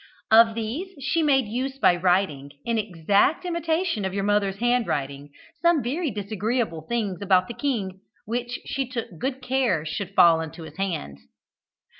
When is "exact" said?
2.79-3.45